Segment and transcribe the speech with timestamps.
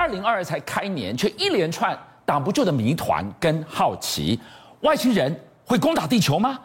[0.00, 4.40] 二零二二才开年，却一连串挡不住的谜团跟好奇。
[4.80, 6.58] 外星人会攻打地球吗？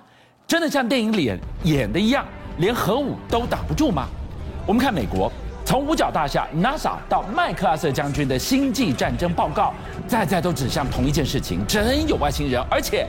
[0.47, 1.29] 真的像电影里
[1.63, 2.26] 演的一样，
[2.60, 4.08] 连核武都挡不住吗？
[4.66, 5.29] 我们看美国，
[5.66, 9.74] 从五角大厦 NASA 到麦克阿瑟将军的星际战争报告，
[10.08, 13.06] 再再都指向同一件事情：真有外星人，而且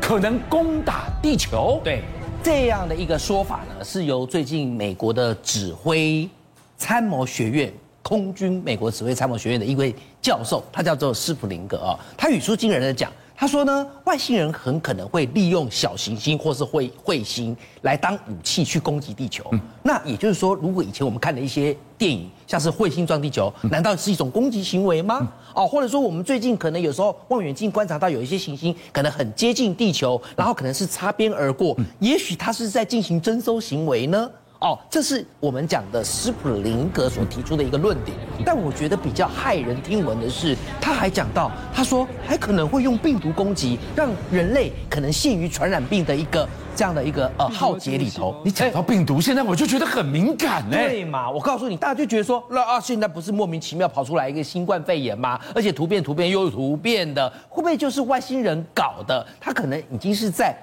[0.00, 1.80] 可能攻打地球。
[1.82, 2.04] 对，
[2.40, 6.30] 这样的一个说法呢，是由最近美国的指挥
[6.76, 7.72] 参谋学院。
[8.06, 19.44] 空军美国指挥参谋学院的一位教授，他叫做斯普林格啊，他语出惊人的讲，他说呢，外星人很可能会利用小行星或是彗彗星来当武器去攻击地球。
[19.82, 25.28] 那也就是说，如果以前我们看的一些电影，像是彗星撞地球，难道是一种攻击行为吗？
[25.52, 34.30] 哦，或者说我们最近可能有时候望远镜观察到有一些行星可能很接近地球，然后可能是擦边而过，也许它是在进行征收行为呢？
[34.60, 48.34] 哦，这是我们讲的斯普林格所提出的一个论点，但我觉得比较骇人听闻的是，他还讲到，他说还可能会用病毒攻击，让人类可能陷于传染病的一个这样的一个呃浩劫里头。
[48.44, 50.76] 你讲到病毒，现在我就觉得很敏感呢。
[50.76, 51.30] 对嘛？
[51.30, 55.38] 我告诉你，大家就觉得说，那啊，现在不是莫名其妙跑出来一个新冠肺炎吗？
[55.54, 59.26] 而且突变、突变又突变的，会不会就是外星人搞的？
[59.38, 60.56] 他可能已经是在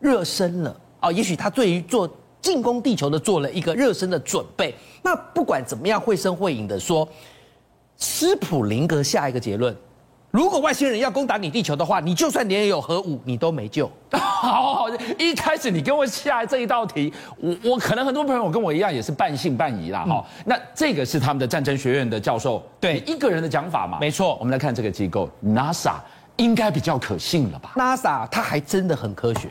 [0.00, 2.06] 热身了啊，也许他对于做。
[2.40, 4.74] 进攻地球的做了一个热身的准备。
[5.02, 7.08] 那不管怎么样，绘声绘影的说，
[7.96, 9.74] 斯普林格下一个结论：
[10.30, 13.90] 如果外星人要攻打你地球的话，你就算连有核武，你都没救。
[14.12, 14.86] 好好，
[15.18, 20.04] 一开始你给我下这一道题，我我可能很多朋友跟我一样也是半信半疑啦。
[20.04, 23.98] 哈、嗯，那这个是他们的战争学院的教授对一个人的讲法嘛？
[24.00, 24.36] 没错。
[24.38, 25.94] 我们来看这个机构 NASA，
[26.36, 29.48] 应该比较可信了吧？NASA 它还真的很科学。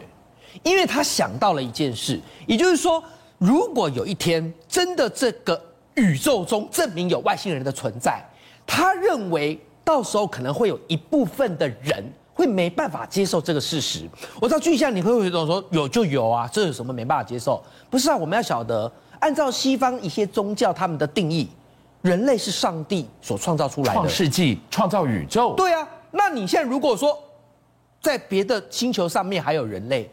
[0.63, 3.03] 因为他想到了一件事，也就是说，
[3.37, 5.59] 如果有一天真的这个
[5.95, 8.23] 宇宙中证明有外星人的存在，
[8.65, 14.07] 他认为到时候可能会有一部分的人会没办法接受这个事实。
[14.41, 16.49] 我知道巨象，你会有一种说有就有啊？
[16.51, 17.63] 这有什么没办法接受？
[17.89, 21.47] 不是啊，我们要晓得，按照西方一些宗教他们的定义，
[22.01, 25.53] 人类是上帝所创造出来的，创世纪创造宇宙。
[25.55, 27.17] 对啊，那你现在如果说
[28.01, 30.09] 在别的星球上面还有人类？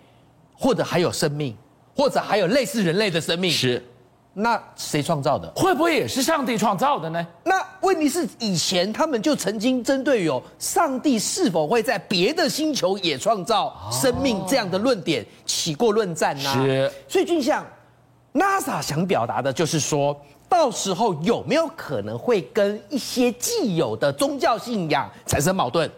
[0.58, 1.56] 或者还有生命，
[1.94, 3.82] 或者还有类似人类的生命，是，
[4.32, 5.50] 那谁创造的？
[5.54, 7.26] 会不会也是上帝创造的呢？
[7.44, 16.52] 那问题是，以前他们就曾经针对有上帝是否会在别的星球也创造生命这样的论点起过论战呢？
[16.54, 16.92] 是。
[17.08, 17.64] 所以，俊相
[18.32, 25.90] ，NASA 想表达的就是说，到时候有没有可能会跟一些既有的宗教信仰产生矛盾？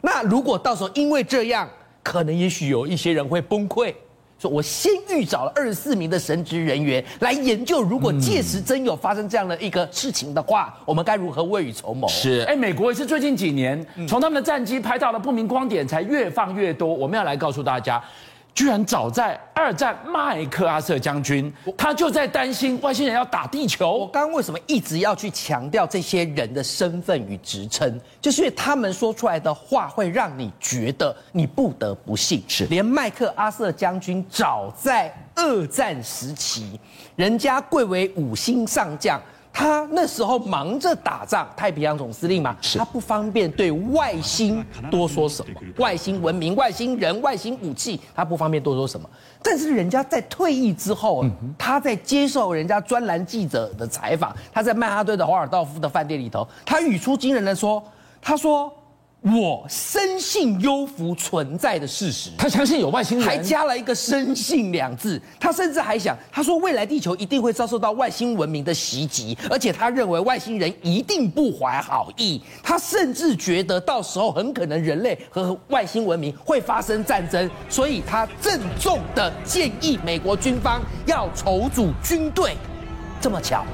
[0.00, 1.68] 那如果到时候因为这样，
[2.12, 3.90] 可能也许有一些人会崩溃，
[4.38, 12.06] 说我先预找了二十四名的神职人员来研究，如果届时真有发生这样的一个事情的话，我们该如何未雨绸缪？
[12.08, 17.98] 是，哎，美国也是最近几年从他们的战机拍到的不明光点才越放越多，我们要来告诉大家。
[18.54, 23.90] 居然早在二战，麦克阿瑟将军他就在担心外星人要打地球。
[23.90, 27.98] 我刚刚为什么一直要去强调这些人的身份与职称？
[28.20, 32.42] 就是因为他们说出来的话会让你觉得你不得不信。
[32.46, 36.78] 是，连麦克阿瑟将军早在二战时期，
[37.16, 39.20] 人家贵为五星上将。
[39.52, 49.08] 他那时候忙着打仗，太平洋总司令嘛，他不方便对外星多说什么，外星文明、外星人、外星武器，他不方便多说什么。
[49.42, 51.24] 但是人家在退役之后，
[51.58, 57.82] 他在接受人家专栏记者的采访，他在曼哈顿的华尔道夫的饭店里头，他语出惊人的说
[58.22, 58.72] ：“他说。”
[59.22, 65.20] 我深信幽浮存在的事实，他相信有外星人，还加了一个“深信”两字。
[65.38, 72.42] 他甚至还想，他说未来地球一定会遭受到外星文明的袭击，而且他认为外星人一定不怀好意。
[72.64, 82.56] 他甚至觉得到时候很可能人类和外星文明会发生战争，所以他郑重的建议美国军方要筹组军队。
[83.20, 83.64] 这么巧。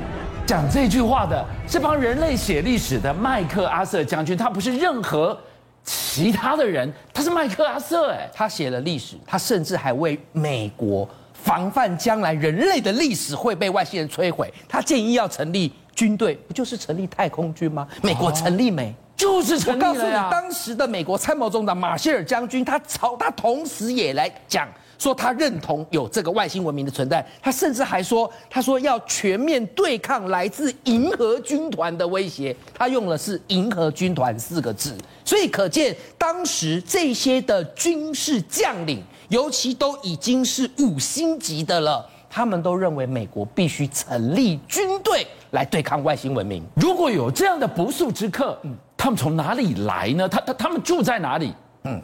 [0.49, 5.39] 讲这句话的是帮人类写历史的麦克阿瑟将军，他不是任何
[5.85, 8.11] 其他的人，他是麦克阿瑟。
[8.13, 17.87] 哎，他写了历史，他甚至还为美国防范将来人类的历史会被外星人摧毁，他建议要成立军队，不就是成立太空军吗？
[18.03, 18.95] 美国成立没？
[19.15, 19.89] 就是成立了。
[19.91, 24.67] 我告诉你，当时的美国参谋总长马歇尔将军，他朝他同时也来讲。
[24.99, 46.63] 说他认同有这个外星文明的存在，他甚至还说，他说要全面对抗来自银河军团的威胁，他用的是“银河军团”四个字，所以可见当时这些的军事将领，尤其都已经是五星级的了，他们都认为美国必须成立军队来对抗外星文明。
[46.75, 50.29] 如果有这样的不速之客，嗯他们从哪里来呢？
[50.29, 51.55] 他他他们住在哪里？
[51.85, 52.03] 嗯，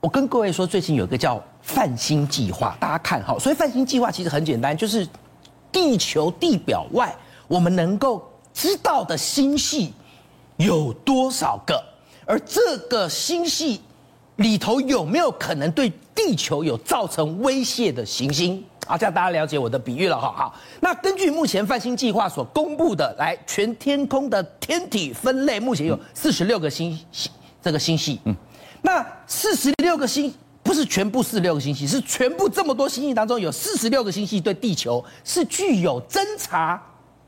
[0.00, 3.36] 我跟各位说，最近有一个叫泛星计划，大家看好。
[3.36, 5.06] 所以泛星计划其实很简单，就是
[5.72, 7.12] 地球地表外
[7.48, 8.22] 我们能够
[8.54, 9.92] 知道的星系
[10.56, 11.82] 有多少个，
[12.24, 13.80] 而这个星系
[14.36, 18.64] 里头有没有可能对地球有造成威胁的行星？
[18.86, 20.32] 啊，这样大家了解我的比喻了哈。
[20.34, 28.20] 好，那根据目前泛星计划所公布的，来全天空的天体分类，目前有四十六个星星这个星系。
[28.24, 28.34] 嗯，
[28.82, 30.32] 那四十六个星
[30.62, 36.80] 不是全部四十六个星系，是全部这么多星系当中有四十六个星系对地球是具有侦查、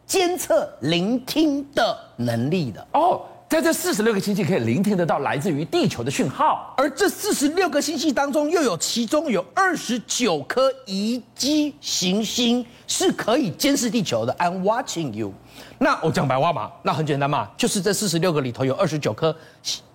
[0.06, 3.23] 监测、聆听的能力的哦。
[3.50, 14.32] 在这四十六个星系可以聆听得到来自于地球的讯号，而这四十六个星系当中，又有其中有二十九颗宜居行星是可以监视地球的。
[14.35, 15.35] I'm watching you。
[15.79, 19.35] 那我讲白话嘛，那很简单嘛，就是这四十六个里头有二十九颗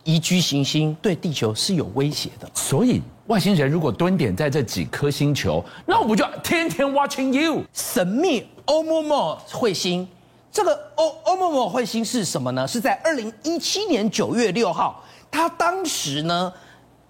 [0.04, 2.50] 宜居行星对地球是有威胁的。
[2.54, 7.64] 所以外星人如果蹲点在这几颗星球，那我不就天天 watching you？
[7.72, 10.06] 神秘欧莫莫彗星。
[10.56, 12.66] 这个欧欧莫莫彗星是什么呢？
[12.66, 16.54] 是在二零一七年九月六号，它当时呢，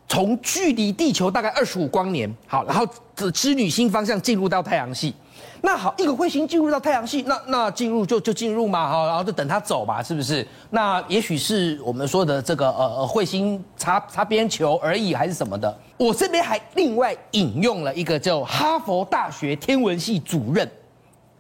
[0.10, 2.84] 从距离地球大概二十五光年，好，然后
[3.16, 5.14] 指织女星方向进入到太阳系。
[5.62, 10.48] 那好，一个彗星进入到太阳系，那那进入就就进入嘛，哈，然后就等它走吧，是不是？
[10.72, 15.80] 那也许是我们说的这个呃彗星擦擦边球而已，还是什么的？
[15.98, 20.68] 我这边还另外引用了一个叫哈佛大学天文系主任，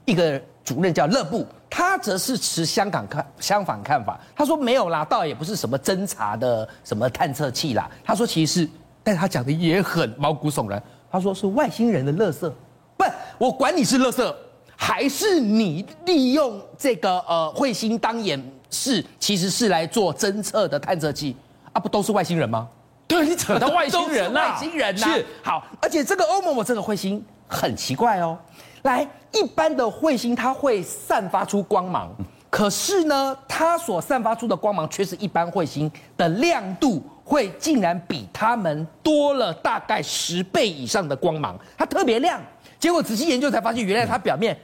[0.05, 1.47] 一个主任叫勒布。
[1.69, 7.89] 他则是持香港看相反看法，他说没有啦，倒也不是什么侦查的什么探测器啦。
[8.01, 8.69] 他说其实是，
[9.03, 10.81] 但他讲的也很毛骨悚然。
[11.11, 12.49] 他说是外星人的垃圾，
[12.95, 13.03] 不，
[13.37, 14.35] 我管你是垃圾，
[14.77, 21.35] 还是你利用这个呃彗星当演示，其实是来做侦测的探测器
[21.73, 22.69] 啊，不都是外星人吗？
[23.05, 25.13] 对，你扯到外星人了，外星人呐、啊。
[25.13, 28.37] 是好，而且这个欧某某这个彗星很奇怪哦。
[28.85, 32.15] 来，一般的彗星它会散发出光芒，
[32.51, 42.39] 可是呢，它所散发出的光芒却是一般彗星的亮度会竟然比它们多了大概十倍以上的光芒，它特别亮。
[42.77, 44.55] 结果仔细研究才发现，原来它表面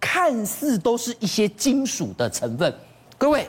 [0.00, 2.74] 看似都是一些金属的成分。
[3.16, 3.48] 各位，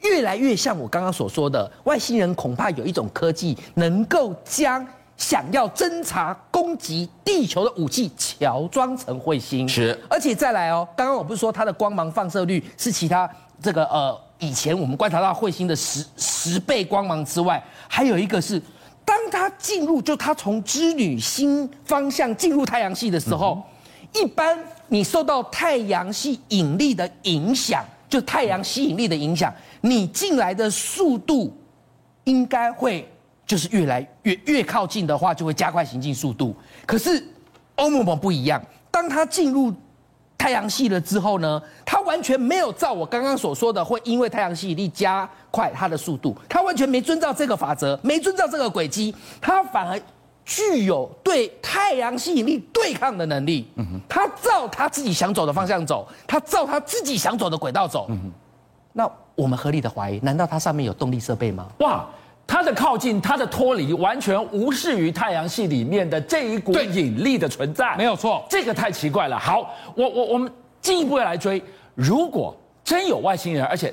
[0.00, 4.86] 越来越像我刚刚所说的，外星人恐怕有一种科技能够将。
[5.18, 13.28] 想要侦察攻击地球的武器，乔装成彗星是，而且再来哦，刚刚我不是说它的光芒放射率是其他
[13.60, 18.62] 这个呃以前我们观察到彗星的十十倍光芒之外，还有一个是，
[19.04, 23.60] 当它进入就它从织女星方向进入太阳系的时候，
[24.14, 24.56] 嗯、一般
[24.86, 31.52] 你受到太阳系引力的影响，就太阳吸引力的影响，你进来的速度
[32.22, 33.06] 应该会。
[33.48, 36.54] 就是越来越越靠近的话，就会加快行进速度。
[36.86, 37.26] 可是
[37.76, 39.72] 欧姆姆不一样，当它进入
[40.36, 49.98] 太阳系了之后呢，它完全没有照我刚刚所说的，会因为太阳吸引力加快它的速度，它完全没遵照这个法则，没遵照这个轨迹，它反而
[50.44, 53.66] 具有对太阳吸引力对抗的能力。
[53.76, 58.04] 嗯哼，它照它自己想走的方向走，它照它自己想走的轨道走。
[58.10, 58.32] 嗯哼，
[58.92, 61.66] 那我们合理的怀疑，难道它上面有动力设备吗？
[61.80, 62.06] 哇！
[62.48, 67.94] 它的靠近，它的脱离，完全无视于太阳系里面的这一股引力的存在。
[67.98, 69.38] 没有错，这个太奇怪了。
[69.38, 70.50] 好，我我我们
[70.80, 71.62] 进一步来追，
[71.94, 73.92] 如果真有外星人，而且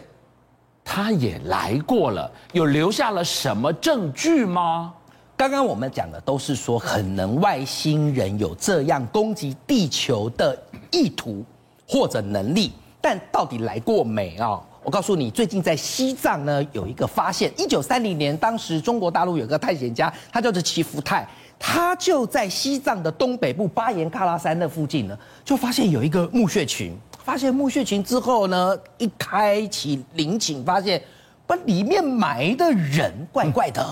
[0.85, 4.93] 他也来过了，有留下了什么证据吗？
[5.35, 10.57] 刚刚我们讲的都是说，可能外星人有这样攻击地球的
[10.91, 11.43] 意图
[11.85, 12.71] 或者能力，
[13.01, 14.61] 但到底来过没啊？
[14.85, 17.51] 我告诉你，最近在西藏呢有一个发现。
[17.57, 21.27] 一九三零年，当时中国大陆有个探险家，他叫做齐福泰，
[21.57, 26.95] 他就在西藏的东北部巴颜喀拉山那附近呢，就发现有一个墓穴群。
[27.23, 31.01] 发现墓穴群之后呢，一开启陵寝，发现
[31.47, 33.83] 把里面埋的人怪怪的，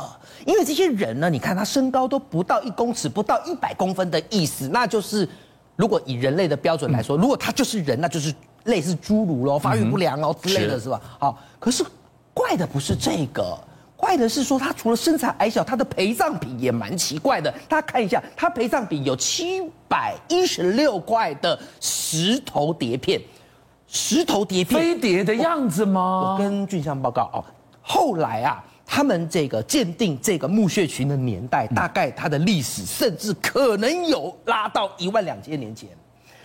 [0.45, 5.27] 因为这些人呢，你看他身高都不到一公尺，不到一百公分的意思，那就是
[5.75, 8.31] 如果以人类的标准来说，如果他就是人，那就是。
[8.65, 11.01] 类似侏儒喽，发育不良哦之类的是吧？
[11.19, 11.83] 好，可是
[12.33, 13.57] 怪的不是这个，
[13.97, 17.51] 怪的是说他除了身材矮小，他的陪葬品也蛮奇怪的。
[17.67, 23.21] 大家看一下，他陪葬品有七百一十六块的石头碟片，
[23.87, 26.01] 石头碟片飞碟的样子吗？
[26.01, 27.45] 我，我跟俊相报告哦，
[27.81, 35.89] 后来啊，他们这个鉴定这个墓穴群的年代，大概它的历史甚至可能有拉到一万两千年前。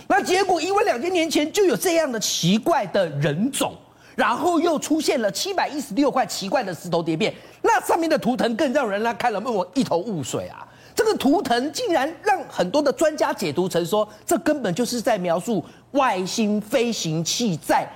[0.08, 3.74] 那结果因为两千年前就有这样的奇怪的人种，
[4.16, 10.66] 然后又出现了七百一十六块奇怪的石头叠片，那上面的图腾更让人家看了问我一头雾水啊！
[10.94, 17.86] 这个图腾竟然让很多的专家解读成说，这根本就是在描述外星飞行器在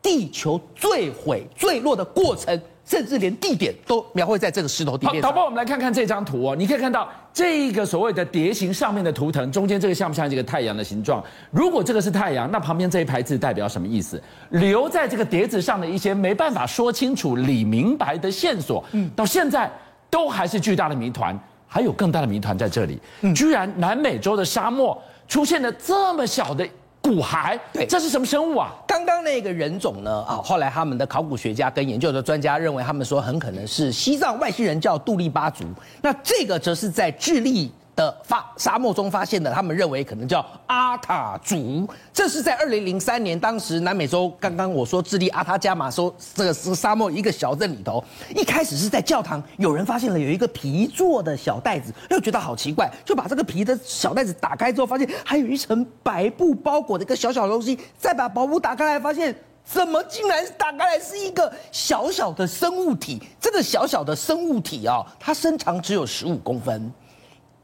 [0.00, 2.60] 地球坠毁坠落的过程。
[2.88, 5.20] 甚至连地点都描绘在这个石头地面。
[5.20, 6.54] 好，导播，我们来看看这张图哦。
[6.54, 11.22] 你可以看到这个所谓的碟形上面的图腾，中间这个像不像这个太阳的形状？
[11.50, 14.18] 如果这个是太阳，那旁边这一排字代表什么意思？
[14.48, 19.70] 留在这个碟子上的一些没办法说清楚、理明白的线索，嗯，到现在
[20.08, 21.38] 都还是巨大的谜团。
[21.68, 24.96] 还有更大的谜团在这里，嗯，居然南美洲的沙漠
[25.28, 26.66] 出现了这么小的。
[27.06, 28.74] 骨骸，对，这是什么生物啊？
[28.84, 30.24] 刚刚那个人种呢？
[30.28, 35.64] 啊，后来他们的考古学家跟研究的专家认为，他们说很可能是西藏外星人叫杜立巴族。
[36.02, 37.70] 那这个则是在智利。
[37.96, 41.88] 的发沙漠中发现的，他们认为可能叫阿塔族。
[42.12, 48.04] 这是在二零零三年，当时南美洲刚刚我说智利阿塔加马州这个是沙漠一个小镇里头，
[48.36, 59.34] 一开始是在教堂，有人发现了有一个皮做的小袋子，又觉得好奇怪，就把这个皮的小袋子打开之后，发现还有一层白布包裹的一个小小的东西，再把薄布打开来，发现
[59.64, 63.22] 怎么竟然打开来是一个小小的生物体？
[63.40, 66.92] 这个小小的生物体啊、哦，它身长只有十五公分。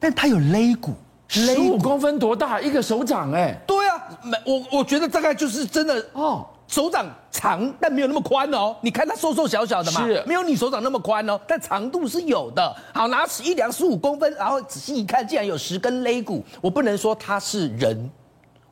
[0.02, 0.92] 但它有肋骨，
[1.28, 2.60] 十五公分多大？
[2.60, 3.56] 一个手掌哎。
[3.64, 8.74] 对啊，没我我觉得大概就是真的哦，手掌长，但没有那么宽哦。
[8.80, 12.76] 你看它瘦瘦小小的嘛，是没有你手掌那么宽哦，但长度是有的。
[12.92, 16.44] 好，拿尺一量十五公分，然后仔细一看，竟然有十根肋骨。
[16.60, 18.10] 我不能说它是人，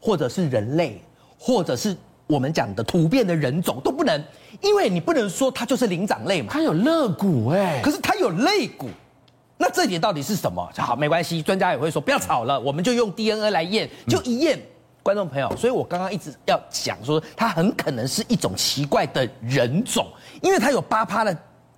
[0.00, 1.00] 或者是人类，
[1.38, 1.96] 或者是
[2.26, 4.20] 我们讲的突变的人种都不能，
[4.60, 6.48] 因为你不能说它就是灵长类嘛。
[6.50, 8.88] 它有肋骨哎，可是它有肋骨。
[9.62, 10.66] 那这点到底是什么？
[10.78, 14.58] 好，没关系，专家也会说不要吵了，我们就用 DNA 来验，就一验，
[15.02, 20.06] 观众朋友，所以我刚刚一直要讲说，它很可能是一种奇怪的人种，
[20.40, 21.36] 因为它有八趴的，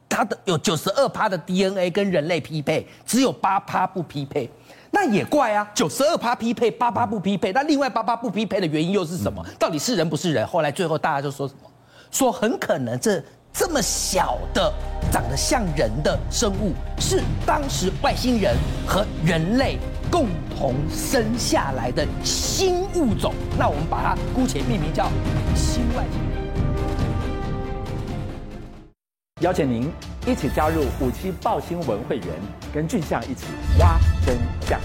[0.09, 4.49] 它的有九十二趴的 DNA 跟人类匹配，只有八趴不匹配，
[4.93, 9.45] 那也怪啊，九十二趴匹配，八趴不匹配，那另外八趴不匹配的原因又是什么？
[9.59, 10.47] 到底是人不是人？
[10.47, 11.69] 后来最后大家就说什么？
[12.13, 13.21] 说很可能这。
[13.53, 14.73] 这么小的、
[15.11, 18.57] 长得像人的生物，是当时外星人
[18.87, 19.79] 和人类
[20.11, 23.35] 共同生下来的新物种。
[23.59, 25.07] 那我们把它姑且命名叫
[25.55, 26.33] 新外星人。
[29.43, 29.93] 邀请您
[30.27, 32.29] 一起加入五七爆新闻会员，
[32.73, 33.47] 跟俊相一起
[33.79, 34.81] 挖真相。